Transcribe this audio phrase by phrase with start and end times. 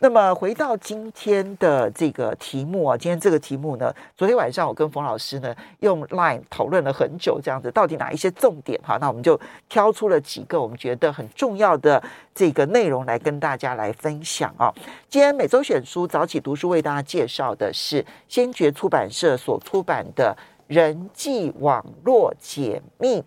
[0.00, 8.98] 那么回到今天的这个题目啊，今天这个题目呢，昨天晚上我跟冯老师呢用 Line 讨论了很久，这样子到底哪一些重点哈？
[9.00, 9.38] 那我们就
[9.68, 12.02] 挑出了几个我们觉得很重要的
[12.34, 14.72] 这个内容来跟大家来分享啊。
[15.08, 20.36] 今天每周选书早起读书为大家介绍的是先觉出版社所出版的
[20.74, 23.20] 《人际网络解密》。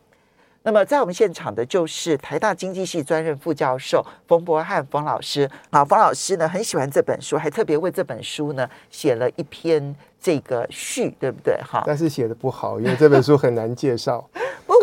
[0.62, 5.49] 那么，在我们现场的就是台大经济系专任副教授冯博翰冯老师。
[5.72, 11.58] 好，冯老师呢很喜欢这本书，还特别为这本书呢写了一篇这个序，对不对？
[11.63, 14.30] 哈，但是写的不好，因为这本书很难介绍。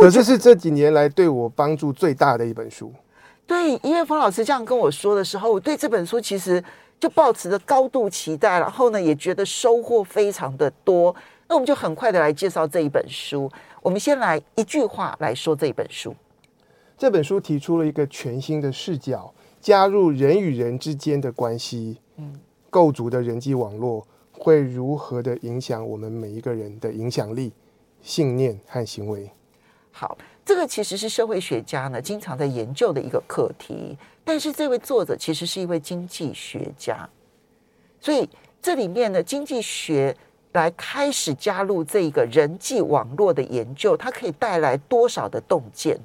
[0.01, 2.93] 可是是这几年来对我帮助最大的一本书。
[3.47, 6.63] 对，因为冯老师这样跟我说的时候，我对这本书其实
[6.99, 11.15] 就抱持着高度期待，然后呢也觉得收获非常的多。
[11.49, 13.51] 那我们就很快的来介绍这一本书。
[13.83, 16.15] 我们先来一句话来说这一本书。
[16.99, 27.53] 这本书提出了一个全新的视角，加入人与人之间的关系，嗯，构筑的人际网络会如何的影响我们每一个人的影响力、
[28.03, 29.31] 信念和行为。
[29.93, 37.09] 好，这个其实是社会学家呢经常在研究的一个课题，但是这位作者其实是一位经济学家，
[38.01, 38.29] 所以
[38.61, 40.17] 这里面的经济学。
[40.57, 46.01] 来开始加入这个人际网络的研究，它可以带来多少的洞见？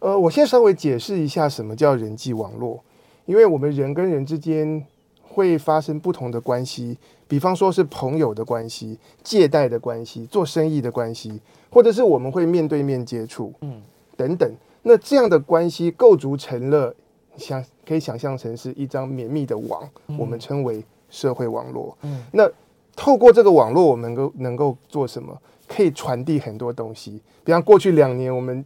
[0.00, 2.82] 呃，我先稍微解释一下什么叫人际网络，
[3.26, 4.84] 因为我们人跟人之间
[5.22, 6.98] 会发生不同的关系，
[7.28, 13.80] 比方说是朋友的关系、借贷的关系、做生意的关系，或者是我们会面对面接触，嗯，
[14.16, 14.52] 等等。
[14.82, 16.92] 那这样的关系构筑成了，
[17.36, 21.96] 想可以想象成是一张绵密的网，嗯，我们称为社会网络。
[22.02, 22.50] 嗯，那。
[22.96, 25.36] 透过这个网络，我们能够能够做什么？
[25.66, 27.22] 可以传递很多东西。
[27.44, 28.64] 比方过去两年，我们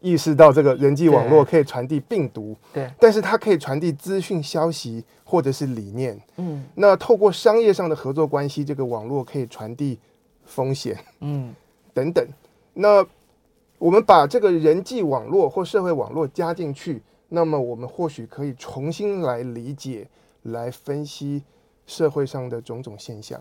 [0.00, 6.18] 意识到这个人际网络可以传递病毒，对，但是它可以传递资讯、消息或者是理念。
[6.36, 9.98] 嗯，那透过商业上的合作关系，这个网络可以传递
[10.44, 11.54] 风险，嗯，
[11.92, 12.26] 等等。
[12.72, 13.04] 那
[13.78, 20.08] 我们把这个人际网络或社会网络加进去，那么我们或许可以重新来理解、
[20.44, 21.42] 来分析
[21.86, 23.38] 社会上的种种现象。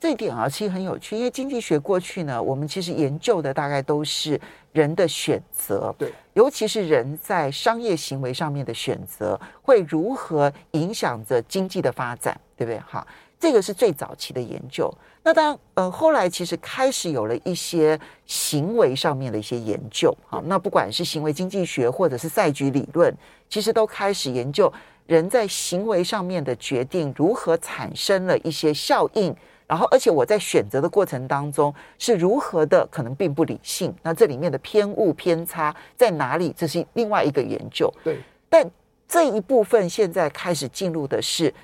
[0.00, 4.40] 这一点啊，其实很有趣，因为经济学过去呢，我们其实研究的大概都是
[4.72, 12.80] 人的选择，对，尤其是人在商业行为上面的选择，会如何影响着经济的发展，对不对？
[12.80, 13.06] 哈，
[13.38, 14.90] 这个是最早期的研究。
[15.22, 23.14] 那当然，呃，后来其实开始有了一些行为上面的一些研究，哈，那不管是行为经济学或者是赛局理论，
[23.50, 24.72] 其实都开始研究
[25.06, 29.36] 人在行为上面的决定如何产生了一些效应。
[29.70, 33.94] 然后，而且我在选择的过程当中是如何的，可能并不理性。
[34.02, 36.52] 那这里面的偏误偏差在哪里？
[36.58, 37.88] 这是另外一个研究。
[38.02, 38.68] 对，但
[39.06, 41.54] 这一部分现在开始进入的是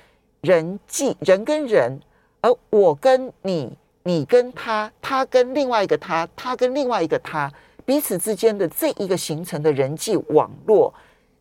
[0.41, 2.01] 人际，人跟人，
[2.43, 7.53] 而我跟你，你跟他，他跟另外一个他，他跟另外一个他，
[7.85, 10.95] 彼此之间的这一个形成的人际网络，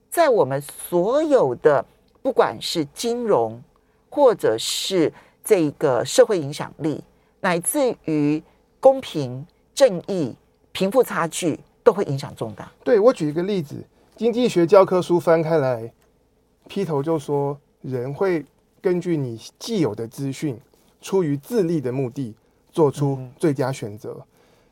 [0.10, 1.86] 在我们所有的
[2.24, 3.62] 不管是金融
[4.10, 5.14] 或者是。
[5.46, 7.02] 这个社会影响力，
[7.40, 8.42] 乃至于
[8.80, 9.46] 公平
[9.76, 10.36] 正义、
[10.72, 12.70] 贫富差距，都会影响重大。
[12.84, 13.76] 对，我举一个例子，
[14.16, 15.94] 经济学教科书翻开来，
[16.68, 18.44] 劈头就说，人会
[18.82, 20.60] 根据你既有的资讯，
[21.00, 22.34] 出于自利的目的，
[22.72, 24.16] 做出最佳选择。
[24.18, 24.26] 嗯。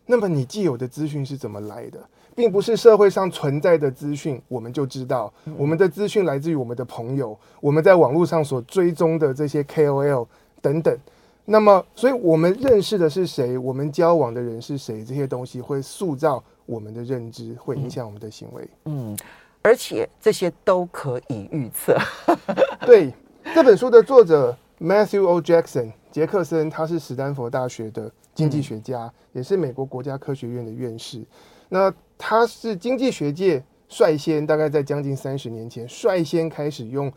[0.07, 1.99] 那么，你既有的资讯是怎么来的？
[2.35, 5.31] 并不是社会上存在的资讯，我们就知道。
[5.55, 10.27] 我们的资讯来自于我们的朋友，我们在网络上所追踪的这些 KOL。
[10.63, 10.97] 等等，
[11.43, 18.65] 那么，所以我们认识的是谁，我们交往的人是谁，这些东西会塑造我们的认知，会影响我们的行为。
[18.85, 19.17] 嗯，
[19.61, 21.97] 而且这些都可以预测。
[22.87, 23.13] 对，
[23.53, 25.41] 这本书的作者 Matthew O.
[25.41, 31.21] Jackson 杰克森，他是史丹佛大学的经济学家，嗯，也是美国国家科学院的院士。
[31.67, 37.11] 那他是经济学界率先，大概在将近三十年前，率先开始用。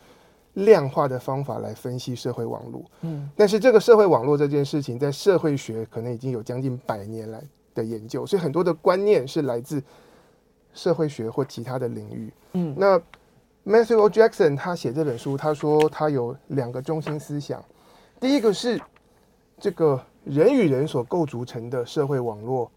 [0.57, 7.43] 量化的方法来分析社会网络，嗯，但是这个社会网络这件事情，在社会学可能已经有将近百年来
[7.75, 9.83] 的研究，所以很多的观念是来自
[10.73, 12.99] 社会学或其他的领域，嗯，那
[13.67, 14.09] Matthew O.
[14.09, 17.63] Jackson 他写这本书，他说他有两个中心思想，
[18.19, 18.81] 第一个是
[19.59, 22.71] 这个人与人所构筑成的社会网络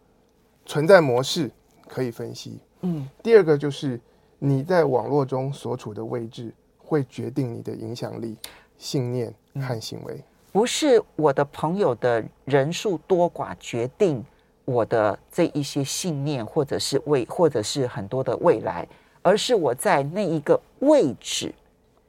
[0.66, 1.50] 存在模式
[1.88, 3.98] 可以分析，嗯，第二个就是
[4.38, 6.54] 你在网络中所处的位置。
[6.90, 8.36] 会决定你的影响力、
[8.80, 9.32] 信念
[9.62, 10.20] 和行为。
[10.52, 14.26] 不是我的朋友的人数多寡决定
[14.66, 18.88] 我的这一些信念，或者是未，或者是很多的未来，
[19.22, 21.54] 而是我在那一个位置，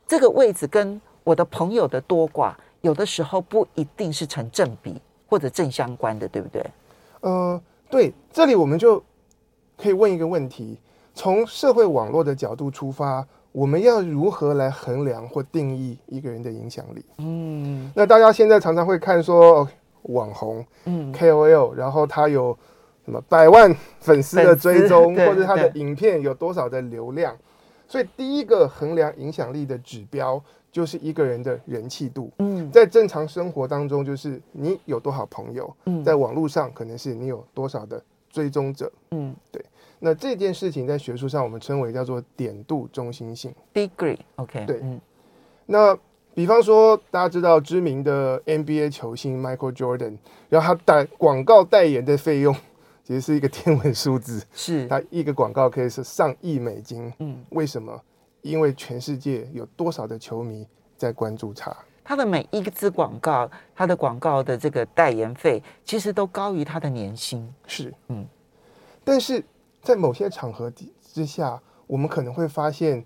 [0.06, 4.98] 这个位置跟我的朋友的多寡，有的时候不一定是成正比
[5.28, 6.64] 或者正相关的，对不对？
[7.20, 9.04] 呃，对，这里我们就
[9.76, 10.78] 可以问一个问题：
[11.14, 13.26] 从社会网络的角度出发。
[13.52, 17.04] 我们要如何来衡量或定义一个人的影响力？
[17.18, 19.68] 嗯，那大家现在常常会看说
[20.02, 22.56] 网红，嗯，KOL，然后他有
[23.04, 27.36] 什么百万粉丝的追踪，或者他的影片有多少的流量。
[27.88, 32.30] 所以第一个衡量影响力的指标就是一个人的人气度。
[32.38, 35.64] 嗯，在正常生活当中，就是你有多少朋友；
[36.04, 38.00] 在网络上，可能是你有多少的
[38.30, 38.90] 追踪者。
[39.10, 39.60] 嗯，对。
[40.02, 44.98] 那这件事情在学术上我们称为叫做点度中心性，degree，OK，对，嗯。
[45.66, 45.96] 那
[46.34, 50.16] 比方说，大家知道知名的 NBA 球星 Michael Jordan，
[50.48, 52.54] 然后他代广告代言的费用
[53.04, 57.12] 其实是一个天文数字，是 他一个广告可以是上亿美金。
[57.18, 58.00] 嗯，为什么？
[58.40, 61.76] 因为全世界有多少的球迷在关注他？
[62.02, 67.52] 他的每一个支广告，他的广告的这个代言费，其实都高于他的年薪。
[67.66, 68.26] 是，嗯，
[69.04, 69.44] 但是。
[69.82, 70.70] 在某些场合
[71.12, 73.04] 之下，我们可能会发现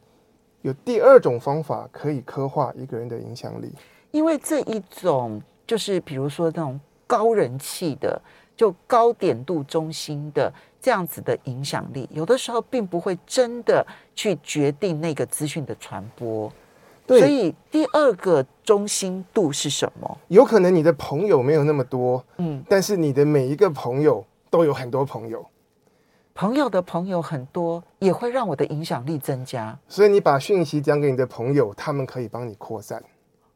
[0.63, 3.73] 有第二种方法可以刻画一个人的影响力。
[4.11, 8.21] 因为这一种就是，比如说那种高人气的、
[8.57, 16.53] 就高点度中心的这样子的影响力，有的时候并不会真的去决定那个资讯的传播。
[17.07, 20.19] 对，所以第二个中心度是什么？
[20.29, 25.45] 有可能你的朋友没有那么多，嗯，但是你的每一个朋友都有很多朋友。
[26.35, 29.79] 朋友的朋友很多，也会让我的影响力增加。
[29.89, 33.01] 所以你把讯息讲给你的朋友，他们可以帮你扩散。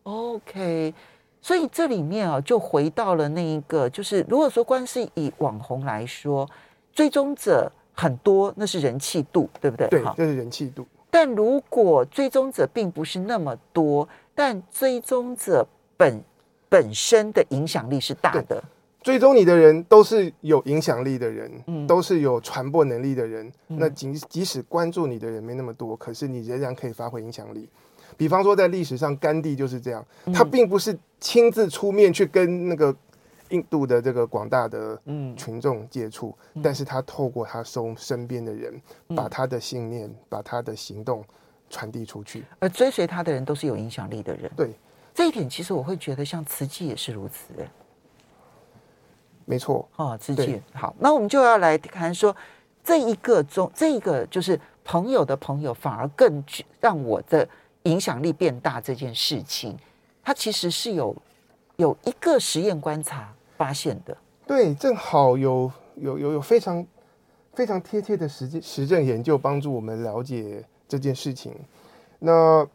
[0.05, 0.95] OK，
[1.43, 6.49] 所以这里面啊，就回到了那一个，就是如果说光是以网红来说，
[6.93, 9.89] 追踪者很多，那是人气度，对不对？
[9.89, 10.87] 对，这是人气度。
[11.11, 15.67] 但如果追踪者并不是那么多，但追踪者
[15.97, 16.23] 本
[16.69, 18.63] 本身的影响力是大的。
[19.09, 23.51] 追踪你的人都是有影响力的人，嗯，都是有传播能力的人。
[23.69, 27.67] 嗯、那即即使关注你的人没那么多，可是你仍然可以发挥影响力。
[28.19, 32.95] 比方说，在历史上，甘地就是这样，他并不是亲自出面去跟那个
[33.49, 35.01] 印度的这个广大的
[35.35, 38.79] 群众接触，嗯，但是他透过他收身边的人，
[39.17, 41.25] 把他的信念，把他的行动
[41.71, 42.45] 传递出去。
[42.59, 44.51] 而追随他的人都是有影响力的人。
[44.55, 44.75] 对，
[45.15, 47.55] 这一点，其实我会觉得，像慈济也是如此。
[49.49, 52.37] 没错，哦，直接好，那我们就要来谈说
[52.85, 56.45] 这一个中，这一个就是朋友的朋友，反而更
[56.79, 57.49] 让我的
[57.85, 59.75] 影响力变大这件事情，
[60.23, 61.17] 它其实是有
[61.77, 64.15] 有一个实验观察发现的。
[64.47, 66.87] 对，正好有有有有非常
[67.55, 71.55] 非常贴切的实际实证研究帮助我们了解这件事情。
[72.19, 72.69] 那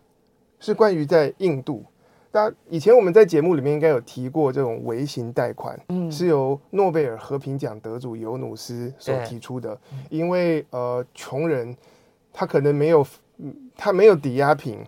[0.60, 1.86] 是关于在印度。
[2.34, 9.80] 大家以前我们在节目里面应该有提过，这种微型贷款，嗯，是由诺贝尔和平奖得主尤努斯所提出的。
[10.10, 11.78] 因为呃，穷人
[12.34, 13.06] 他可能没有，
[13.78, 14.80] 他没有抵押品，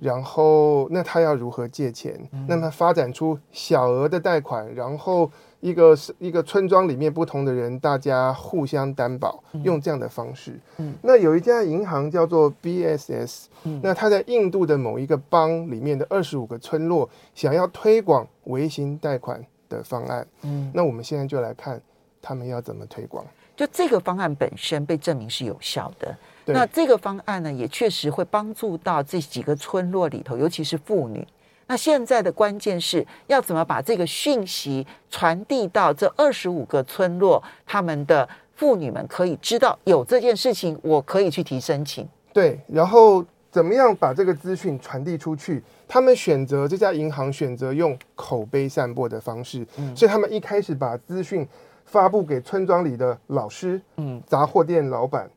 [0.00, 2.18] 然后那他要如何借钱？
[2.46, 5.30] 那么发展出小额的贷款，然后。
[5.60, 10.58] 一个是一个村庄里面不同的人，大家互相担保，用这样的方式。
[10.78, 20.26] 嗯，那有一家银行叫做 BSS，嗯，那他在印度的某一个邦里面的二十五个村落，想要推广微型贷款的方案。
[20.44, 21.78] 嗯，那我们现在就来看
[22.22, 23.22] 他们要怎么推广。
[23.54, 26.16] 就这个方案本身被证明是有效的。
[26.52, 31.26] 那这个方案呢，也确实会帮助到这几个村落里头，尤其是妇女。
[31.66, 42.08] 那现在的关键是要怎么把这个讯息传递到这二十五个村落，他们的妇女们可以知道有这件事情，我可以去提申请。
[42.32, 45.62] 对，然后怎么样把这个资讯传递出去？
[45.86, 51.46] 他们选择这家银行选择用口碑散播的方式，嗯，所以他们一开始把资讯
[51.84, 55.28] 发布给村庄里的老师、嗯，杂货店老板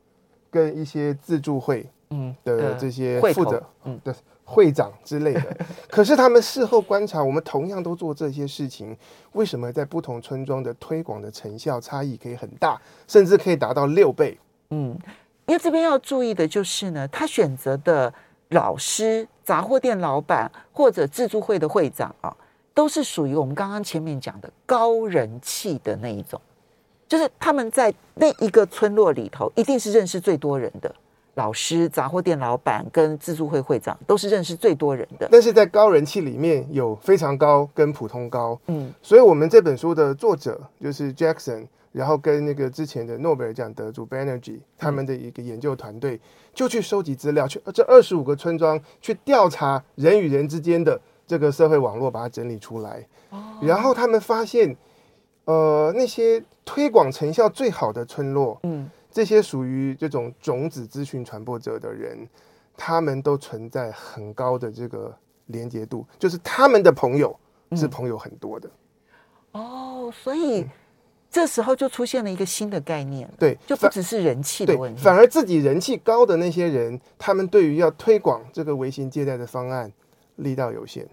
[0.54, 4.16] 跟一些自助会，嗯的这些负责，嗯的。
[4.46, 5.58] 会长之类的，
[5.90, 8.96] 可是他们事后观察，我们同样都做这些事情，
[9.32, 14.38] 为什么在不同村庄的推广的成效差异可以很大，甚至可以达到六倍？
[14.72, 15.00] 嗯，
[15.46, 18.14] 因为这边要注意的就是呢，他选择的
[18.50, 22.36] 老师、杂货店老板或者自助会的会长啊，
[22.74, 26.40] 都是属于我们刚刚前面讲的高人气的那一种，
[27.14, 30.92] 就是他们在那一个村落里头，一定是认识最多人的。
[31.36, 35.30] 老师、杂货店老板跟自助会会长都是认识最多人的。
[35.32, 46.20] 但是在高人气里面有非常高跟普通高，嗯，所以我们这本书的作者就是 Jackson，然后跟那个之前的诺贝尔奖得主 Banerjee 他们的一个研究团队
[46.52, 53.06] 就去收集资料，去这二十五个村庄去调查人与人之间的这个社会网络，把它整理出来。
[53.62, 54.76] 然后他们发现，
[55.46, 58.90] 呃，那些推广成效最好的村落，嗯。
[59.16, 62.28] 这些属于这种种子资讯传播者的人，
[62.76, 67.40] 他们都存在很高的这个连接度，就是他们的朋友
[67.76, 68.68] 是朋友很多的。
[69.52, 70.70] 嗯、哦，所以、嗯、
[71.30, 79.94] 这时候就出现了一个新的概念，对，就不只是人气的问题，反而自己人气高的那些人，他们对于要推广这个微型借贷的方案
[80.38, 81.08] 力道有限。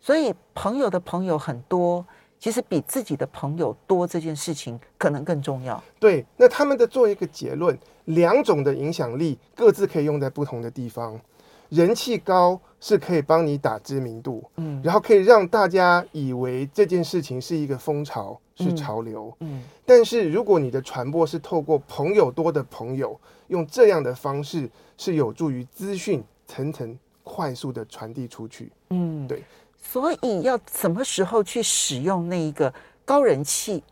[0.00, 2.04] 所以朋友的朋友很多。
[2.42, 5.80] 其实比自己的朋友多这件事情可能更重要。
[6.00, 11.20] 对，那他们的做一个结论，两种的影响力各自可以用在不同的地方。
[11.68, 19.58] 人气高是可以帮你打知名度，嗯，然后可以让大家以为这件事情是一个风潮，是潮流，嗯。
[19.58, 24.68] 嗯，但是如果你的传播是透过朋友多的朋友，用这样的方式，
[24.98, 28.72] 是有助于资讯层层快速的传递出去。
[28.90, 29.44] 嗯，对。
[29.82, 32.72] 所以要什么时候去使用那一个
[33.04, 33.82] 高人气？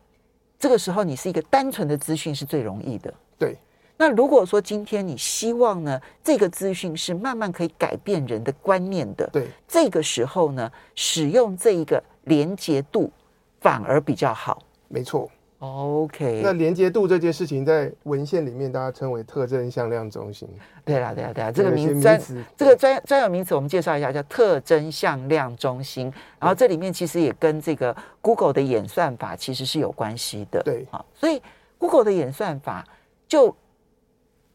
[0.57, 3.13] 这个时候你是一个单纯的资讯是最容易的。
[3.37, 3.57] 对。
[3.97, 9.29] 那如果说今天你希望呢，这个资讯是慢慢可以改变人的观念的。
[9.31, 9.47] 对。
[9.67, 13.11] 这个时候呢，使用这一个连接度
[13.59, 14.63] 反而比较好。
[14.87, 15.29] 没错。
[15.61, 20.49] OK，那连接度这件事情在文献里面，大家称为特征向量中心。
[20.83, 22.19] 对啦，对啦，对啦，这个名专
[22.57, 26.11] 这个专专有名词，我们介绍一下，叫特征向量中心。
[26.39, 30.63] 然后这里面其实也跟这个 Google 的演算法其实是有关系的。
[30.63, 31.39] 对，好，所以
[31.77, 32.83] Google 的演算法
[33.27, 33.55] 就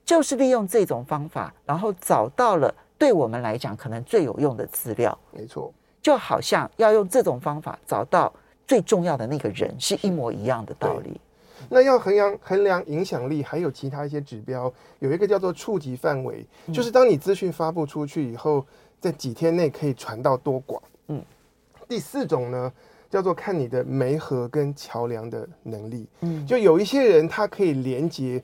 [0.05, 5.17] 就是利用这种方法，然后找到了对我们来讲可能最有用的资料。
[5.31, 5.73] 没错，
[6.03, 8.33] 就好像要用这种方法找到。
[8.67, 11.21] 最重要的那个人是一模一样的道理。
[11.69, 18.65] 那要衡量衡量影响力，还有其他一些指标，有一个叫做触及范围，就是当你资讯发布出去以后，
[19.01, 20.81] 在几天内可以传到多广。
[21.09, 21.23] 嗯。
[21.89, 22.73] 第四种呢，
[23.09, 26.07] 叫做看你的媒合跟桥梁的能力。
[26.21, 26.47] 嗯。
[26.47, 28.43] 就有一些人他可以连接，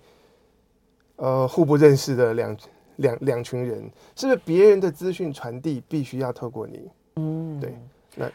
[1.16, 2.56] 呃，互不认识的两
[2.96, 3.78] 两两群人，
[4.16, 6.90] 是不是别人的资讯传递必须要透过你？
[7.16, 7.74] 嗯，对。
[8.16, 8.32] 那。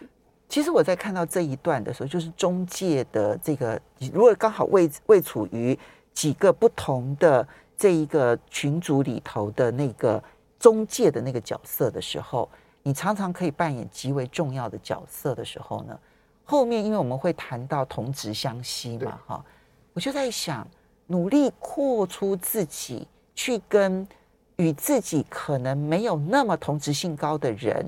[0.50, 3.80] 其实我在看到这一段的时候，就是中介的这个，
[4.14, 5.78] 如果刚好位位处于
[6.14, 10.24] 几个不同的这一个群组里头的那个
[10.58, 12.50] 中介的那个角色的时候，
[12.82, 16.00] 你常常可以扮演极为重要的角色的时候呢，
[16.46, 19.46] 后面因为我们会谈到同职相吸嘛，哈，
[19.92, 20.66] 我就在想，
[21.08, 24.08] 努力扩出自己，去跟
[24.56, 27.86] 与自己可能没有那么同质性高的人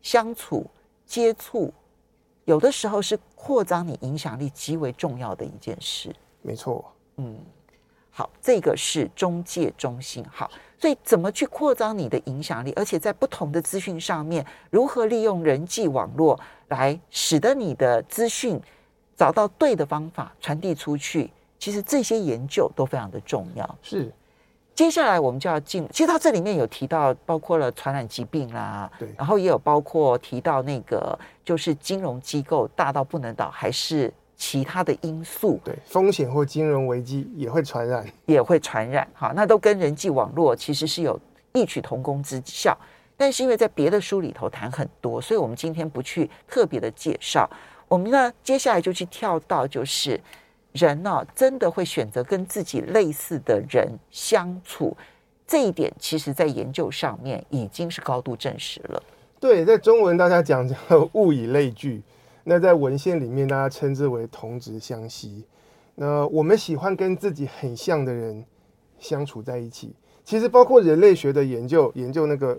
[0.00, 0.64] 相处
[1.04, 1.74] 接触。
[2.48, 6.10] 有的时候是扩张你影响力极为重要的一件事。
[6.40, 6.82] 没错，
[7.18, 7.38] 嗯，
[8.10, 10.24] 好，这个是中介中心。
[10.32, 10.50] 好，
[10.80, 18.58] 所以怎么去扩张你的影响力，而且在不同的资讯上面，如何利用人际网络来使得你的资讯
[19.14, 21.30] 找到对的方法传递出去？
[21.58, 23.78] 其实这些研究都非常的重要。
[23.82, 24.10] 是。
[24.78, 41.18] 接下来我们就要进，其实它这里面有提到，包括了传染疾病啦，对，然后也有包括提到那个就是金融机构大到不能倒，还是其他的因素，对，风险或金融危机也会传染，也会传染，哈，那都跟人际网络其实是有
[41.54, 42.78] 异曲同工之效，
[43.16, 47.50] 但是因为在别的书里头谈很多，所以我们今天不去特别的介绍，
[47.88, 50.20] 我们呢接下来就去跳到就是。
[50.72, 54.96] 人呢、哦，真的会选择跟自己类似的人相处，
[55.46, 59.02] 这一点其实在研究上面已经是高度证实了。
[59.40, 60.74] 对，在中文大家讲叫
[61.14, 62.02] 物以类聚，
[62.44, 65.44] 那在文献里面大家称之为同质相吸。
[65.94, 68.44] 那我们喜欢跟自己很像的人
[68.98, 69.94] 相处在一起。
[70.24, 72.58] 其实包括人类学的研究，研究那个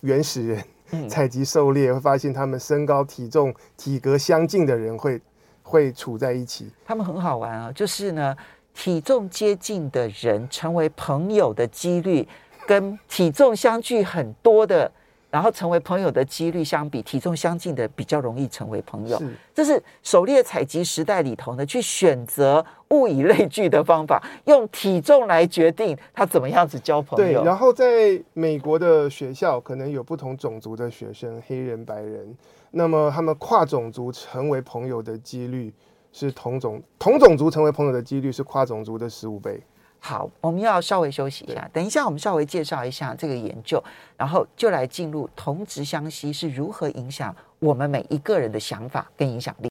[0.00, 5.20] 原始人采集狩猎，会发现他们身高、体重、体格相近的人会。
[5.68, 8.34] 会处在一起，他们很好玩啊，就是呢，
[8.72, 12.26] 体重接近的人成为朋友的几率，
[12.66, 14.90] 跟体重相距很多的，
[15.30, 19.18] 然后成为朋友的几率相比，体重相近的比较容易成为朋友。
[19.18, 27.40] 是，这是狩猎采集时代里头呢，去选择物以类聚的方法，用体重来决定他怎么样子交朋友。
[27.40, 32.34] 对，然后在美国的学校，可能有不同种族的学生，黑人、白人。
[32.70, 35.72] 那么，他们跨种族成为朋友的几率
[36.12, 39.62] 是同种同种族成为朋友的几率是跨种族的十五倍。
[40.00, 43.82] 好，我们要稍微休息一下，等一下我们稍微介绍一下这个研究，
[44.16, 49.68] 然后就来进入同质相吸是如何影响我们每一个人的想法跟影响力。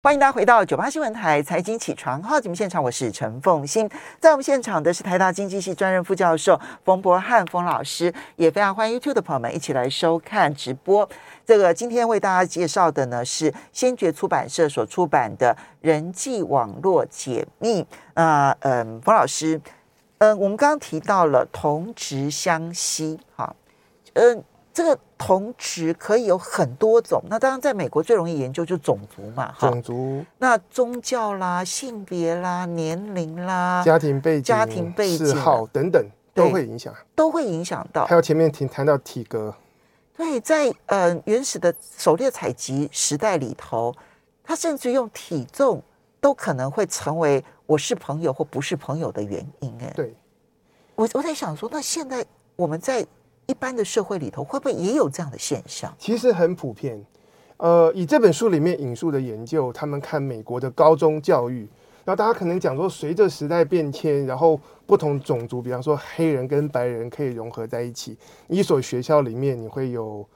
[0.00, 3.90] 欢迎大家回到九八新闻台财经起床号节目现场，我是陈凤欣，
[4.20, 11.06] 在我们现场的是台大经济系专任副教授冯博翰冯老师，也非常欢迎 YouTube 的朋友们一起来收看直播。
[11.44, 17.82] 这个今天为大家介绍的呢是先觉出版社所出版的《人际网络解密》。
[18.14, 19.60] 那嗯，冯老师，
[20.18, 23.52] 嗯，我们刚刚提到了同职相吸，哈，
[24.12, 27.22] 嗯，这个同质可以有很多种。
[27.28, 30.24] 那当然，在美国最容易研究就是种族嘛，哈，种族。
[30.38, 38.06] 那宗教啦、性别啦、年龄啦、家庭背景、家庭背景、嗜好等等都会影响，都会影响到。
[38.06, 39.52] 还有前面提谈到体格。
[40.16, 43.94] 对，在呃原始的狩猎采集时代里头，
[44.44, 45.82] 他甚至用体重
[46.20, 49.76] 都可能会成为我是朋友或不是朋友的原因。
[49.80, 50.14] 哎，对，
[50.94, 52.24] 我我在想说，那现在
[52.56, 53.06] 我们在
[53.48, 55.92] 一般的社会里头，会不会也有这样的现象？
[55.98, 57.02] 其实很普遍。
[57.56, 61.66] 呃，以这本书里面引述的研究，他们看美国的高中教育。
[62.04, 68.18] 然后大家可能讲说，随着时代变迁，然后不同种族，比方说黑人跟白人可以融合在一起。
[68.48, 70.26] 一所学校里面，你会有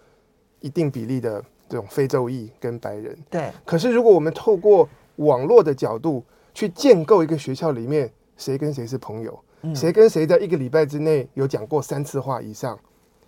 [0.60, 3.16] 一定比例的这种非洲裔跟白人。
[3.30, 3.50] 对。
[3.66, 12.78] 可是如果我们透过网络的角度去建构一个学校里面，谁跟谁是朋友，嗯、谁跟谁在一个礼拜之内有讲过三次话以上，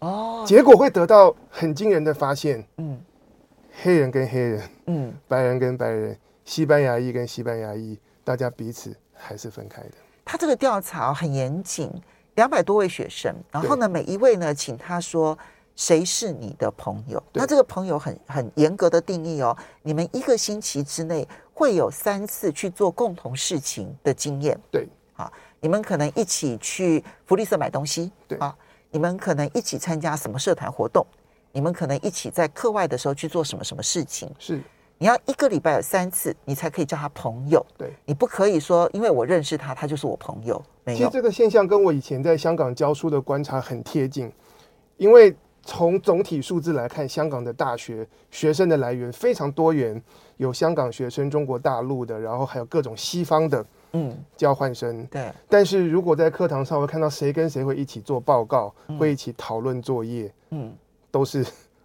[0.05, 2.65] 哦，结果会得到很惊人的发现。
[2.77, 3.01] 嗯，
[3.83, 7.99] 黑人跟黑人，嗯，白人跟白人，西班牙裔跟西班牙裔。
[8.23, 9.91] 大家彼此还是分开的。
[10.25, 11.91] 他这个调查很严谨，
[12.37, 15.39] 两百多位学生，然后呢，每一位呢，请他说
[15.77, 17.23] 谁是你的朋友。
[17.35, 24.59] 那这个朋友很很严格的定义哦，你们一个星期之内会有三次去做共同事情的经验。
[24.71, 25.31] 对，啊，
[25.61, 28.11] 你们可能一起去福利社买东西。
[28.27, 28.57] 对啊，
[28.95, 31.05] 你们可能一起参加什么社团活动，
[31.51, 34.31] 你们可能一起在课外的时候去做什么什么事情。
[34.39, 34.63] 是。
[34.99, 37.67] 你要一个礼拜有三次，你才可以叫他朋友。
[37.77, 40.63] 对，你不可以说，因为我认识他，他就是我朋友。
[40.85, 40.99] 没有。
[40.99, 44.33] 其实这个现象跟我以前在香港教书的观察很贴近，
[44.97, 50.01] 因为从总体数字来看，香港的大学学生的来源非常多元，
[50.37, 55.07] 有香港学生、中国大陆的，然后还有各种西方的，嗯，交换生。
[55.07, 55.33] 对。
[55.49, 60.73] 但是如果在课堂上会看到谁跟谁会一起做报告，嗯、会一起讨论作业，嗯，
[61.11, 61.45] 都是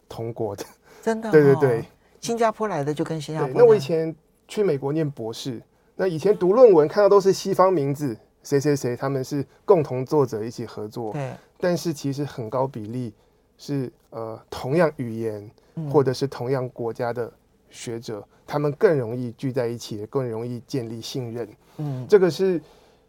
[0.09, 0.65] 同国的。
[1.01, 1.31] 真的、哦？
[1.31, 1.85] 对对对。
[2.19, 3.53] 新加坡来的就跟新加坡。
[3.55, 4.13] 那我以前
[4.47, 5.61] 去美国念博士，
[5.95, 11.13] 那以前读论文看到都是西方名字，谁谁谁，他们是共同作者一起合作。
[11.13, 11.31] 对。
[11.57, 13.13] 但是其实很高比例
[13.57, 15.49] 是呃同样语言
[15.91, 17.31] 或者是同样国家的
[17.69, 21.47] 学者，他们更容易聚在一起，更容易建立信任。
[21.79, 22.05] 嗯。
[22.07, 22.61] 这个是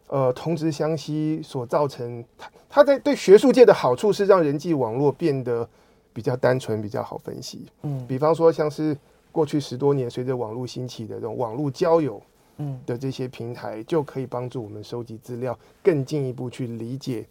[0.08, 5.68] 呃同质相吸所造成，它它在对学术界的好处是让人际网络变得。
[6.12, 7.66] 比较单纯，比较好分析。
[7.82, 8.98] 嗯，比方说像是
[9.30, 12.20] 过去十多年随着网络兴起的这种网络交友，
[12.58, 17.24] 嗯的这些平台，就可以帮助我们收集资料，更进一步去理解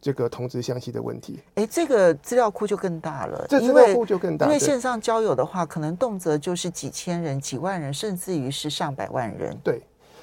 [0.00, 1.38] 这个同质相吸的问题。
[1.54, 4.44] 哎，这个资料库就更大了，这资料库就更大。
[4.46, 9.56] 因为线上交友的话，可能动辄就是几千人、几万人，甚至于是上百万人。
[9.62, 9.80] 对，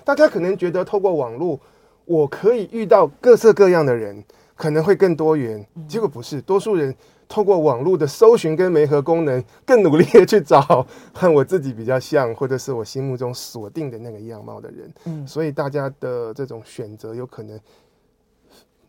[0.08, 1.60] 大家可能觉得透过网络，
[2.06, 4.24] 我可以遇到各色各样的人，
[4.56, 5.67] 可能会更多元。
[5.86, 6.96] 结果不是，多数人。
[7.28, 14.93] 透过网络的搜寻跟媒合功能，更努力的去找 和我自己比较像，或者是我心目中锁定的那个样貌的人。
[15.04, 17.60] 嗯，所以大家的这种选择有可能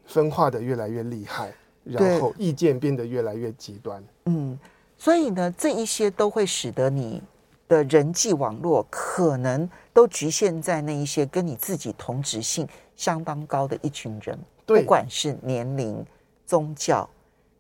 [0.05, 1.53] 分化的越来越厉害，
[1.83, 4.01] 然后意见变得越来越极端。
[4.27, 4.57] 嗯，
[4.97, 7.21] 所以呢，这一些都会使得你
[7.69, 16.05] 的人际网络可能都局限在那一些跟你自己同质性相当高的一群人，对，不管是年龄、
[16.47, 17.09] 宗教。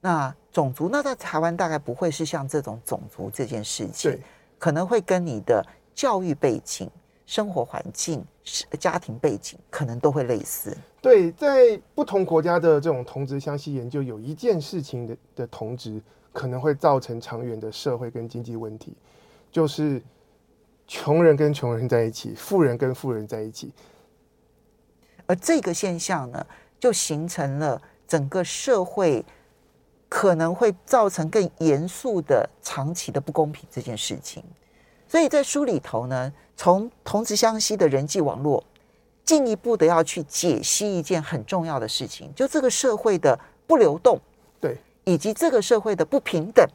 [0.00, 4.20] 那种族，那在台湾大概不会是像这种种族这件事情，对，
[4.56, 5.60] 可能会跟你的
[5.92, 6.88] 教育背景、
[7.26, 8.24] 生活环境、
[8.78, 10.76] 家庭背景可能都会类似。
[11.02, 16.00] 对，在不同国家的这种同质相吸研究，有一件事情的的同质
[16.32, 18.94] 可能会造成长远的社会跟经济问题，
[19.50, 20.02] 就是
[20.86, 23.72] 穷人跟穷人在一起，富人跟富人在一起，
[25.26, 26.46] 而这个现象呢，
[26.78, 29.24] 就形成了整个社会。
[30.10, 34.42] 可能会造成更严肃的长期的不公平这件事情，
[35.06, 38.64] 所以在书里头呢，从同质相吸的人际网络，
[39.22, 44.18] 进一步的要去解析一件很重要的事情，就这个社会的不流动，
[44.58, 46.72] 对，以及这个社会的不平等，对，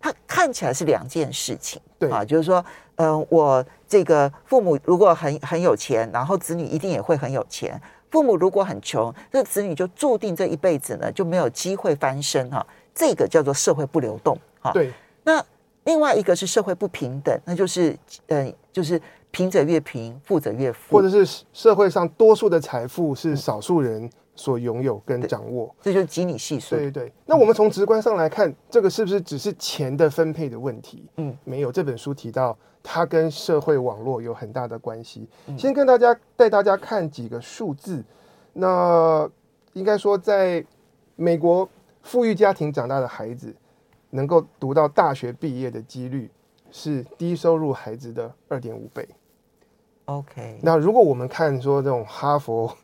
[0.00, 2.64] 它看起来是两件事情，对啊，就是说，
[2.96, 7.80] 嗯、呃，我这个父母如果很很有钱，然后子女一定也会很有钱。
[8.10, 12.66] 父母如果很穷，这子女就注定这一辈子呢就没有机会翻身哈。
[12.94, 14.72] 这个叫做社会不流动哈。
[14.72, 14.92] 对。
[15.22, 15.44] 那
[15.84, 26.76] 另外一个是社会不平等，那就是呃，就是贫者越贫，富者越富，或者是社会上多数的财富是少数人所拥有跟掌握，这就是基你细数。
[26.76, 27.12] 对对。
[27.26, 31.06] 那我们从直观上来看，这个是不是只是钱的分配的问题？
[31.16, 31.70] 嗯，没有。
[31.70, 32.56] 这本书提到。
[32.82, 35.28] 它跟社会网络有很大的关系。
[35.58, 38.02] 先跟大家带大家看几个数字。
[38.54, 39.30] 那
[39.74, 40.64] 应该说，在
[41.14, 41.68] 美国
[42.02, 43.54] 富裕家庭长大的孩子，
[44.08, 46.30] 能够读到大学毕业的几率
[46.70, 49.06] 是低收入孩子的二点五倍。
[50.06, 50.58] OK。
[50.62, 52.74] 那如果我们看说这种哈佛、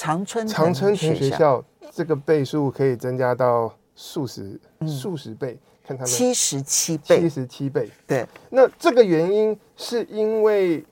[0.00, 5.58] 常春长春藤学校，这个倍数可以增加到数十、数十倍。
[6.06, 7.90] 七十七倍，七十七倍。
[8.06, 10.82] 对，那这个原因是因为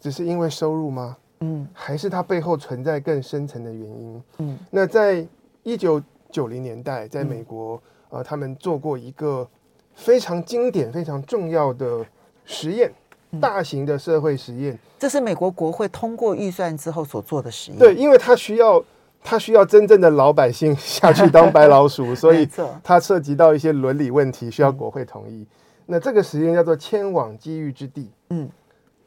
[0.00, 1.16] 只是因为收入吗？
[1.38, 4.22] 嗯，还是它背后存在更深层的原因？
[4.38, 5.24] 嗯，那在
[5.62, 7.76] 一九九零年代，在美国，
[8.08, 9.48] 嗯、呃，他们做过一个
[9.94, 12.04] 非常经典、非常重要的
[12.44, 12.94] 实验，嗯、
[13.40, 14.78] 大型的社会实验。
[14.98, 17.78] 这是美国国会通过预算之后所做的实验。
[17.78, 18.82] 对，因为它需要。
[19.24, 22.44] 他需要真正的老百姓下去当白老鼠， 所以
[22.82, 25.46] 它涉及到一些伦理问题，需要国会同意。
[25.86, 28.10] 那这个实验叫做“千往机遇之地”。
[28.30, 28.50] 嗯，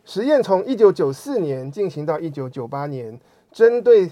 [0.05, 3.19] 实验从一九九四年进行到一九九八年，
[3.51, 4.09] 针对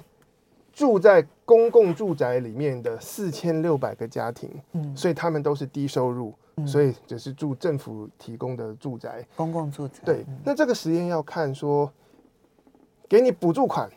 [0.73, 4.49] 住在公共住宅里面的四千六百个家庭。
[4.73, 6.33] 嗯，所以他们都是低收入，
[6.67, 9.99] 所以只是住政府提供的住宅，公共住宅。
[10.03, 11.89] 对，那这个实验要看说，
[13.07, 13.89] 给你补助款。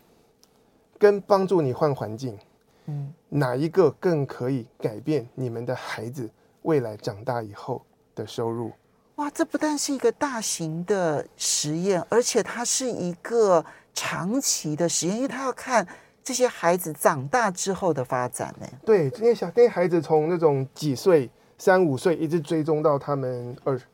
[0.98, 2.38] 跟帮助你换环境，
[2.86, 6.26] 嗯，哪一个更可以改变你们的孩子
[6.62, 7.82] 未来长大以后
[8.14, 8.72] 的收入？
[9.16, 13.62] 哇，这不但是一个大型的实验，而且它是一个
[13.92, 15.86] 长期的实验，因为它要看
[16.26, 18.66] 这些孩子长大之后的发展呢。
[18.84, 23.84] 对，这些小这些孩子从那种几岁、三五岁一直追踪到他们二十。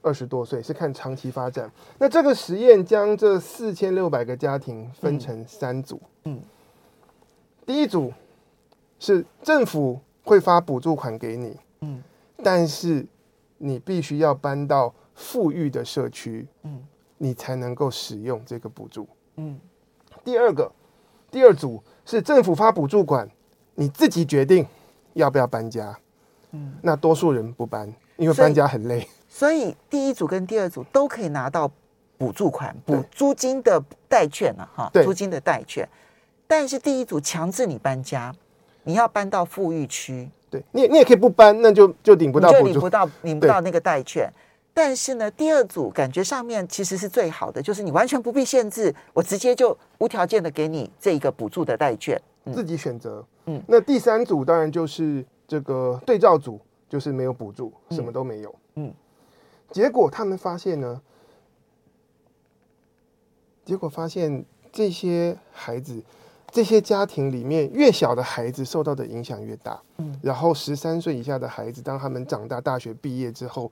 [0.00, 1.70] 二十多岁是看长期发展。
[1.98, 5.98] 那这个实验将这四千六百个家庭分成三组。
[6.24, 6.42] 嗯，
[7.64, 8.12] 第一组
[8.98, 11.56] 是政府会发补助款给你。
[11.80, 12.02] 嗯，
[12.42, 13.06] 但是
[13.56, 16.46] 你必须要搬到富裕的社区。
[16.64, 19.08] 嗯，你才能够使用这个补助。
[19.36, 19.58] 嗯，
[20.22, 20.70] 第二个，
[21.34, 23.28] 第二组是政府发补助款，
[23.74, 24.64] 你自己决定
[25.14, 25.92] 要不要搬家。
[26.52, 29.04] 嗯，那多数人不搬，因为搬家很累。
[29.28, 31.68] 所以第一组跟第二组都可以拿到
[32.16, 35.88] 补助款、补租金的代券了哈，租金的代券。
[36.46, 38.32] 但是第一组强制你搬家，
[38.84, 40.30] 你要搬到富裕区。
[40.48, 44.32] 对，你也你也可以不搬，那就就领不到补助，领不到领不到那个代券。
[44.76, 52.20] 但是呢，第二组感觉上面其实是最好的，就是你完全不必限制，我直接就无条件的给你这一个补助的代券，
[52.52, 53.24] 自己选择。
[53.46, 58.54] 嗯，那第三组当然就是这个对照组，就是没有补助，什么都没有。
[58.74, 58.92] 嗯。
[59.70, 61.00] 结果他们发现呢，
[63.64, 66.02] 结果发现这些孩子，
[66.50, 69.80] 这些家庭里面越小的孩子受到的影响越大。
[69.98, 73.70] 嗯，然后十三岁以下的孩子，当他们长大、大学毕业之后，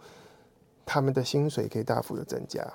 [0.84, 2.66] 他们的薪水可以大幅的增加，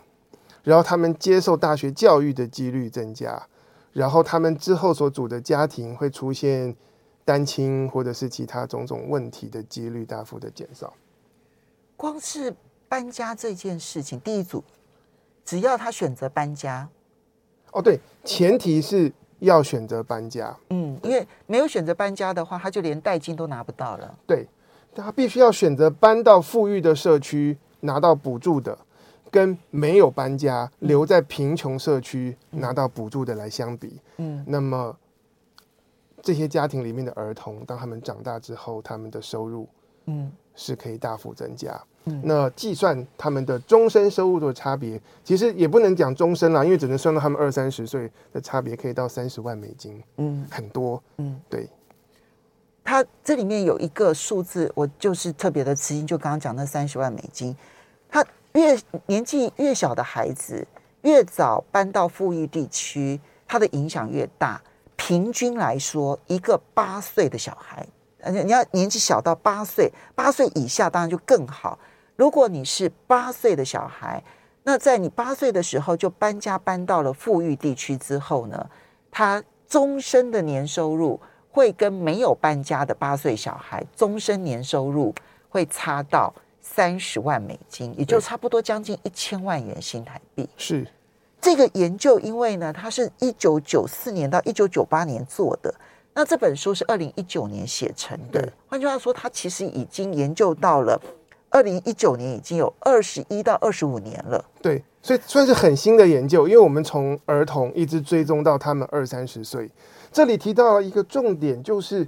[0.63, 3.47] 然后他们接受大学教育的几率增加，
[3.93, 6.75] 然后他们之后所组的家庭会出现
[7.23, 10.93] 单亲或者是其他种种问题的几率大幅的减少。
[11.95, 12.55] 光是。
[12.89, 14.63] 搬家这件事情，第一组
[15.43, 16.87] 只要他选择搬家，
[17.73, 24.17] 哦，对，前提是要选择搬家，嗯，因为没有选择搬家的话，他就连代金都拿不到了。
[24.25, 24.47] 对，
[24.95, 28.77] 他必须要选择搬到富裕的社区拿到补助的，
[29.29, 34.95] 跟没有搬家留在贫穷社区拿到补助的来相比，嗯，那么
[36.21, 39.67] 这些家庭里面的儿童，当他们长大之后，他们的收入，
[40.05, 41.79] 嗯，是可以大幅增加。
[42.05, 42.21] 嗯。
[42.23, 51.67] 那计算他们的终身收入的差别，其实也不能讲终身啦，因为只能算到他们二三十岁的差别，可以到三十万美金，嗯，很多，嗯，对。
[52.87, 57.53] 他这里面有一个数字，我就是特别的吃惊，就刚刚讲那三十万美金，
[58.09, 60.65] 他越年纪越小的孩子，
[61.01, 64.61] 越早搬到富裕地区，他的影响越大。
[64.95, 67.85] 平均来说，一个八岁的小孩，
[68.23, 71.77] 而且你要年纪小到八岁，八岁以下当然就更好。
[72.15, 74.23] 如果你是八岁的小孩，
[74.63, 78.69] 那在你八岁的时候就搬家搬到了富裕地区之后呢，
[79.11, 81.19] 他终身的年收入
[81.57, 85.11] 会跟没有搬家的八岁小孩终身年收入
[85.49, 90.47] 会差到三十万美金，也就差不多将近一千万元新台币。
[90.55, 90.85] 是，
[91.41, 95.73] 这个研究，因为呢，它是一九九四年到一九九八年做的，
[96.13, 98.47] 那这本书是二零一九年写成的。
[98.67, 101.01] 换句话说，它其实已经研究到了
[101.49, 104.45] 二零一九年，已经有二十一到二十五年了。
[104.61, 109.67] 对，所以算是很新的研究，因为我们从儿童一直追踪到他们二三十岁。
[110.11, 112.07] 这里提到了一个重点，就是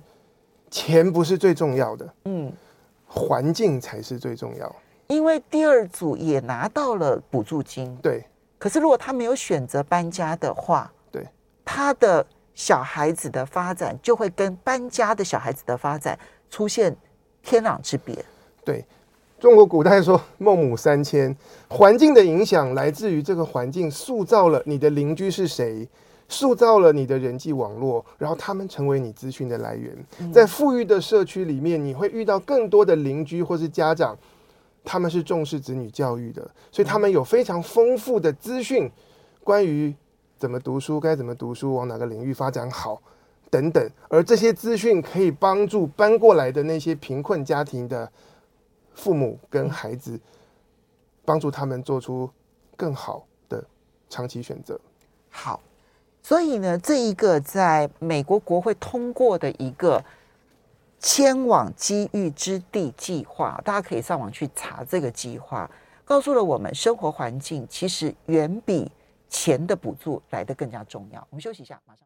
[0.69, 2.51] 钱不是最重要的，嗯，
[3.05, 4.75] 环境才是最重要。
[5.07, 8.23] 因为第二组也拿到了补助金，对。
[8.57, 11.25] 可是，如果他没有选择搬家的话，对，
[11.63, 16.93] 他的小孩子的发展就会跟搬家的小孩子的发展出现
[17.41, 18.13] 天壤之别。
[18.65, 18.83] 对，
[19.39, 21.33] 中国古代说“孟母三迁”，
[21.69, 25.88] 环境的影响来自于这个环境塑造了你的邻居是谁，
[26.29, 30.31] 塑造了你的人际网络，然后他们成为你资讯的来源。
[30.31, 34.17] 在富裕的社区里面，你会遇到更多的邻居或是家长。
[34.85, 38.89] 他们是重视子女教育的，所以他们有非常丰富的资讯，
[39.43, 39.93] 关于
[40.37, 42.99] 怎么读书、该怎么读书、往哪个领域发展好
[43.51, 43.87] 等等。
[44.07, 48.09] 而这些资讯可以帮助搬过来的那些贫困家庭的
[48.93, 50.17] 父母跟孩子，
[51.25, 52.27] 帮助他们做出
[52.77, 53.63] 更好的
[54.09, 54.79] 长期选择。
[55.29, 55.61] 好，
[56.29, 59.99] 所以呢，这一个在美国国会通过的一个。
[61.01, 65.71] 迁往机遇之地计划，大家可以上网去查这个计划，
[66.03, 68.91] 告诉了我们生活环境其实远比
[69.29, 71.25] 钱的补助来得更加重要。
[71.29, 72.05] 我们休息一下，马上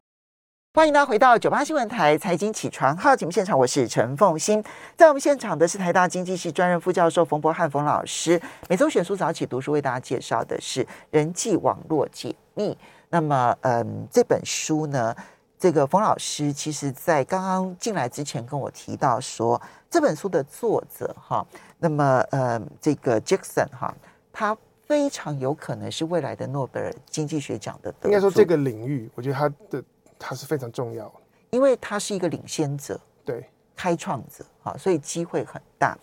[0.74, 4.62] 欢迎大家回到九八新闻台财经起床号节目现场，我是陈凤欣，
[4.96, 8.40] 在我们现场的是台大经济系专任副教授冯博翰冯老师。
[8.68, 12.78] 每周选书早起读书为大家介绍的是人际网络解密。
[13.14, 15.14] 那么，嗯，这本书呢？
[15.56, 21.46] 这个冯老师其实，在刚刚进来之前跟我提到说，这本书的作者哈，
[21.78, 23.94] 那么呃，这个 Jackson 哈，
[24.32, 28.08] 他非常有可能是未来的诺贝尔经济学奖的得主。
[28.08, 29.84] 应该说，这个领域，我觉得他的
[30.18, 31.10] 他是非常重要，
[31.50, 35.96] 因为他是一个领先者，对，开创者哈，所以机会很大。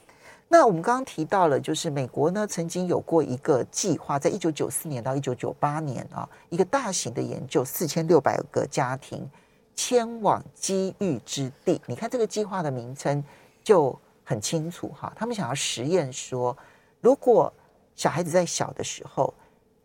[0.54, 9.28] 那我们刚刚提到了，就是美国呢曾经有过一个计划，在一九九四年到一九九八年啊，一个大型的研究，四千六百个家庭。
[9.74, 13.24] 迁往机遇之地，你看这个计划的名称
[13.64, 15.12] 就很清楚哈。
[15.16, 16.56] 他们想要实验说，
[17.00, 17.52] 如果
[17.96, 19.34] 小孩子在小的时候，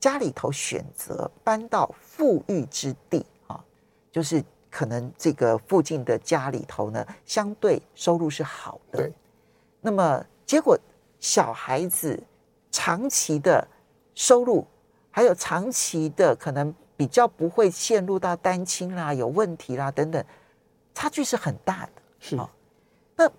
[0.01, 3.65] 家里头选择搬到富裕之地啊，
[4.11, 9.11] 就是可能这个附近的家里头呢，相对收入是好的。
[9.81, 10.79] 那么结果
[11.21, 12.23] 小孩子
[12.71, 13.67] 长期的
[14.15, 14.67] 收入，
[15.11, 16.75] 还有长期的可能。
[16.99, 20.25] 比较不会陷入到单亲啦、有问题啦等等，
[20.95, 21.93] 差距是很大的。
[22.19, 22.49] 是，哦，
[23.15, 23.31] 那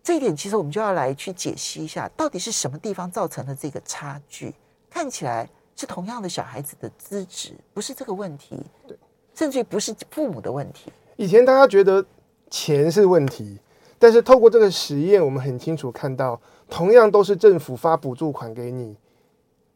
[0.00, 4.54] 这一点其实我们就要来去解析一下，到底是什么地方造成了这个差距？
[4.88, 8.96] 看起来是同样的小孩子的资质，不是这个问题，对，
[9.34, 10.92] 甚至于不是父母的问题。
[11.16, 12.06] 以前大家觉得
[12.48, 13.58] 钱是问题，
[13.98, 18.96] 但是透过这个实验，我们很清楚看到，同样都是政府发补助款给你，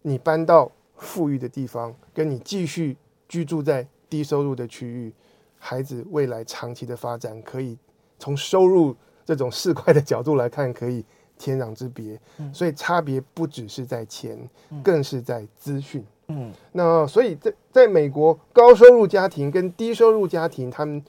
[0.03, 0.71] 你搬到。
[0.99, 2.97] 富裕的地方，跟你继续
[3.29, 5.13] 居住在低收入的区域，
[5.59, 7.77] 孩子未来长期的发展，可以
[8.21, 11.05] 从收入这种市侩的角度来看，可以
[11.37, 12.17] 天壤之别。
[12.39, 14.39] 嗯，所以差别不只是在钱，
[14.85, 16.07] 更是在资讯。
[16.29, 21.03] 嗯，那所以在在美国，高收入家庭跟低收入家庭，他们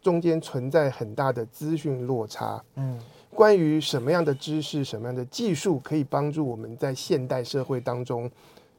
[0.00, 2.62] 中间存在很大的资讯落差。
[2.76, 2.98] 嗯，
[3.34, 8.30] 关于什么样的知识、什么样的技术，可以帮助我们在现代社会当中。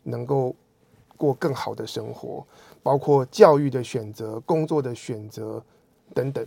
[0.05, 0.53] 能够
[1.15, 2.45] 过更好的生活，
[2.81, 5.63] 包括教育的选择、工作的选择
[6.13, 6.45] 等等。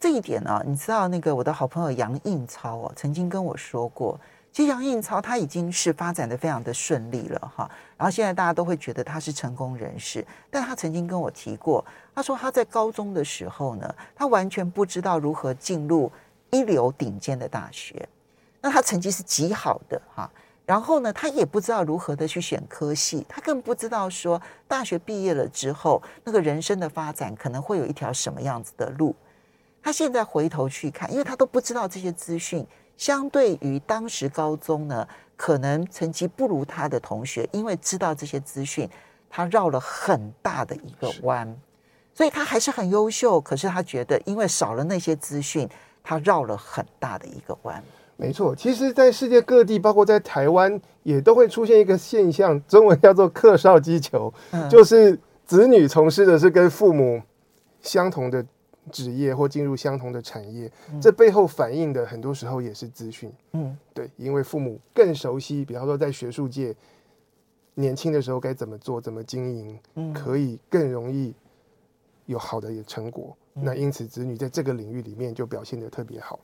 [0.00, 4.18] 这一点呢、啊，你知道那个我的好朋友杨应超哦，曾经跟我说过，
[4.52, 7.70] 其实杨应超他已经是发展的非常的顺利了哈。
[7.96, 11.84] 然后现在大家都会觉得他是成功人士，但他曾经跟我提过，
[12.14, 16.10] 他说他在高中的时候呢，他完全不知道如何进入
[16.50, 18.08] 一流顶尖的大学，
[18.60, 20.30] 那他成绩是极好的哈。
[20.66, 29.14] 然后呢，他也不知道如何的去选科系，他更不知道说大学毕业了之后，那个人生的发展可能会有一条什么样子的路。
[29.82, 32.64] 他现在回头去看，因为他都不知道这些资讯，
[33.00, 38.86] 相对于当时高中呢，可能成绩不如他的同学，因为知道这些资讯，
[39.30, 41.56] 他绕了很大的一个弯，
[42.12, 43.40] 所以他还是很优秀。
[43.40, 45.66] 可是他觉得，因为少了那些资讯，
[46.02, 47.82] 他绕了很大的一个弯。
[48.18, 57.22] 没错，其实，在世界各地，包括在台湾，也都会出现一个现象，中文叫做“克少击球”，嗯，就是子女从事的是跟父母
[57.80, 58.44] 相同的
[58.90, 63.32] 职业或进入相同的产业，嗯，这背后反映的很多时候也是资讯。
[63.52, 66.74] 嗯，对，因为父母更熟悉，比方说在学术界
[67.74, 71.34] 年轻的时候该怎么做，怎么经营，嗯，可以更容易
[72.26, 73.36] 有好的成果。
[73.54, 76.38] 嗯、那因此，子女在这个领域里面就表现得特别好。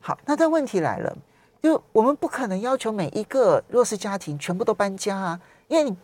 [0.00, 1.16] 好，那但问题来了，
[1.62, 5.96] 就我们不可能要求每一个弱势家庭全部都搬家啊，因为你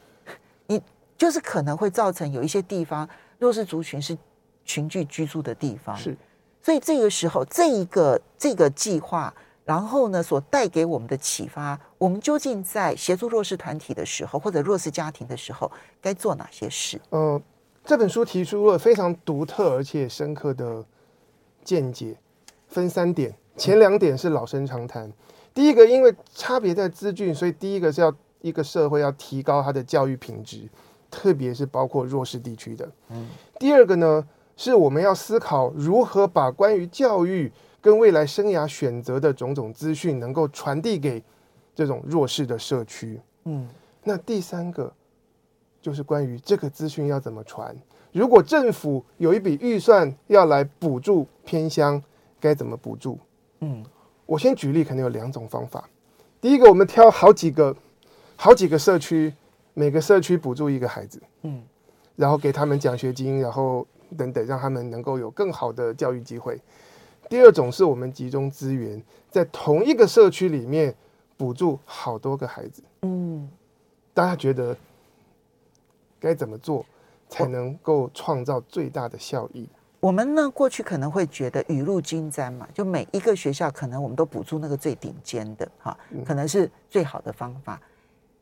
[0.67, 0.83] 你
[1.17, 4.17] 就是可能会造成有一些地方弱势族群是
[4.65, 6.17] 群聚居住的地方，是。
[6.63, 9.33] 所以这个时候，这一个这个计划，
[9.65, 17.01] 然后呢，所带给我们的启发，我们究竟在协助弱势团体的时候，或者弱势家庭的时候，该做哪些事？
[17.09, 17.41] 呃，
[17.83, 20.85] 这本书提出了非常独特而且深刻的
[21.65, 22.15] 见解，
[22.69, 23.35] 分三点。
[23.57, 25.11] 前两点是老生常谈。
[25.55, 30.69] 第一个，因为差别在资讯，所以第一个是要一个社会要提高它的教育品质，
[31.11, 32.87] 特别是包括弱势地区的。
[33.09, 33.27] 嗯。
[33.59, 34.29] 第二个呢？
[34.63, 41.23] 是我们要思考如何把关于教育跟未来生涯选择的种种资讯，能够传递给
[41.75, 43.19] 这种弱势的社区。
[43.45, 43.67] 嗯，
[44.05, 44.93] 那第三个
[45.81, 47.75] 就是关于这个资讯要怎么传。
[48.13, 52.03] 如果政府有一笔预算要来补助偏乡，
[52.39, 53.19] 该怎么补助？
[53.61, 53.83] 嗯，
[54.27, 55.89] 我先举例，可能有两种方法。
[56.39, 57.75] 第一个，我们挑好几个
[58.37, 59.33] 好几个社区，
[59.73, 61.63] 每个社区补助一个孩子，嗯，
[62.15, 63.87] 然后给他们奖学金，然后。
[64.17, 66.61] 等等，让他们能够有更好的教育机会。
[67.29, 70.93] 第二种是我们集中资源，在同一个社区里面
[71.37, 72.83] 补助好多个孩子。
[73.03, 73.49] 嗯，
[74.13, 74.77] 大家觉得
[76.19, 76.85] 该怎么做
[77.29, 79.69] 才能够创造最大的效益？
[80.01, 85.97] 我们呢，过去可能会觉得雨露均沾嘛，就每一个学校可能我们都补助那个最顶尖的，哈，
[86.27, 87.81] 可能是最好的方法。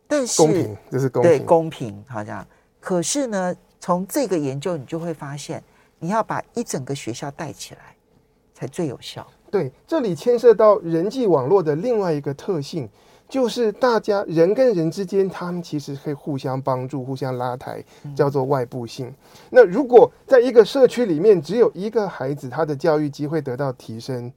[0.06, 2.46] 但是公平，这是公平，对，公平，好像。
[2.80, 3.54] 可是呢？
[3.80, 5.62] 从这个研究，你就会发现，
[5.98, 7.94] 你要把一整个学校带起来，
[8.54, 9.26] 才最有效。
[9.50, 12.88] 对，这里牵涉到人际网络的另外一个特性，
[13.28, 17.82] 就是大家人跟人之间，他们其实可以互相帮助、互相拉抬，
[18.14, 19.14] 叫做外部性。
[19.50, 24.30] 那如果在一个社区里面，只有一个孩子，他的教育机会得到提升，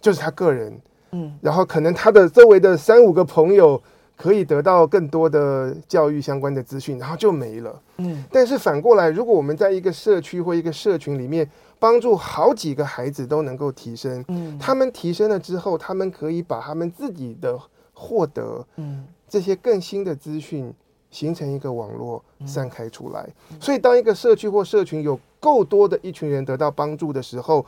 [0.00, 0.80] 就是他个人，
[1.12, 3.80] 嗯，然后可能他的周围的三五个朋友。
[4.18, 7.80] 可以得到更多的教育相关的资讯，然后就没了。
[7.98, 17.56] 嗯，但是反过来，如果我们在一个社区或一个社群里面，帮助好几个孩子都能够提升，嗯，他们提升了之后，他们可以把他们自己的
[17.94, 20.74] 获得，嗯，这些更新的资讯
[21.12, 23.28] 形成一个网络散开出来。
[23.60, 27.64] 所以，当一个社区或社群有够多的一群人得到帮助的时候，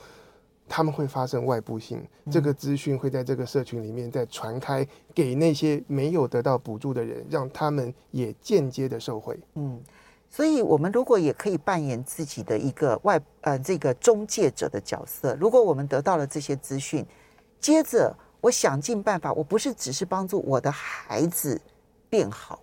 [0.73, 9.37] 他们会发生外部性，这个资讯会在这个社群里面再传开给那些没有得到补助的人，让他们也间接的受惠。
[9.57, 9.83] 嗯，
[10.31, 17.05] 所以我们如果也可以扮演自己的一个外呃这个中介者的角色，如果我们得到了这些资讯，
[17.59, 21.61] 接着我想尽办法，我不是只是帮助我的孩子
[22.09, 22.63] 变好，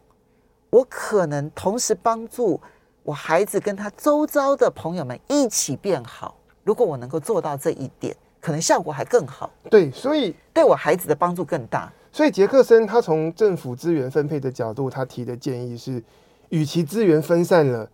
[0.69, 2.61] 我可能同时帮助
[3.03, 6.36] 我孩子跟他周遭的朋友们一起变好。
[6.67, 9.49] 如果我能够做到这一点，可能效果还更好。
[9.69, 11.89] 对，所以对我孩子的帮助更大。
[12.11, 16.03] 所以杰克森他从政府资源分配的角度，他提的建议是，
[16.49, 17.89] 与其资源分散了，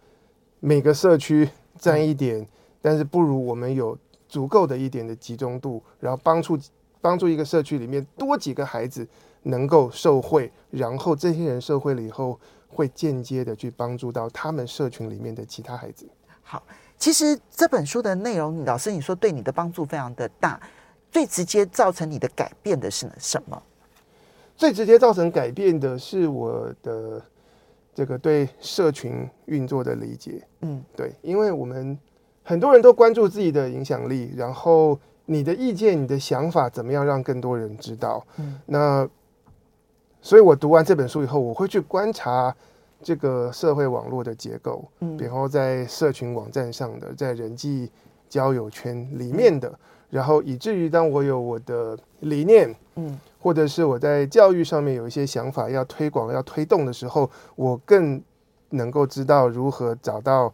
[0.60, 2.48] 每个社区占一点，
[2.82, 3.96] 但是不如我们有
[4.28, 6.58] 足够的一点的集中度，然后帮助
[7.00, 9.08] 帮助一个社区里面多几个孩子
[9.44, 16.08] 能够受惠，然后这些人受惠了以后，会间接的去帮助到他们社群里面的其他孩子。
[16.42, 16.64] 好。
[17.04, 20.58] 其实这本书的内容，老师你说对你的帮助非常的大，
[21.12, 23.62] 最直接造成你的改变的是什么？
[24.56, 27.22] 最直接造成改变的是我的
[27.94, 30.48] 这个对社群运作的理解。
[30.62, 32.00] 嗯，对，因为我们
[32.42, 38.26] 很多人都关注自己的影响力，然后你的意见、你的想法怎么样让更多人知道？
[38.38, 39.06] 嗯，那
[40.22, 42.56] 所以我读完这本书以后，我会去观察。
[43.04, 47.92] 这个社会网络的结构，嗯，然后在社群网站上的，在人际
[48.30, 49.78] 交友圈里面的，
[50.10, 58.24] 然后以至于当我有我的理念，嗯，或者是我在教育上面有一些想法要推广、要推动的时候，我更
[58.70, 60.52] 能够知道如何找到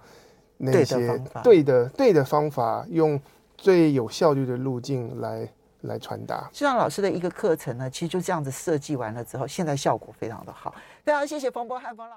[0.58, 3.18] 那些对的对的方法，用
[3.58, 5.50] 最有效率的路径来
[5.82, 6.50] 来传达。
[6.52, 10.76] 就像老师的一个课程呢，其实就这样子设计完了之后，现在效果非常的好。
[11.06, 12.08] 非常谢谢冯柏翰冯老师。